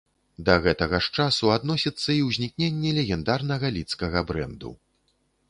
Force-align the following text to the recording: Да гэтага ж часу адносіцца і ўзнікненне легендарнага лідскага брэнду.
Да 0.45 0.53
гэтага 0.63 0.99
ж 1.07 1.11
часу 1.17 1.51
адносіцца 1.57 2.09
і 2.15 2.15
ўзнікненне 2.29 2.95
легендарнага 3.01 3.73
лідскага 3.79 4.27
брэнду. 4.33 4.75